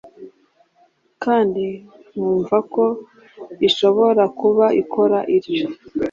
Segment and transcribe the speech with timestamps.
[1.23, 1.53] kd
[2.13, 2.85] nkumvako
[3.67, 5.67] ishobora kuba ikora ityo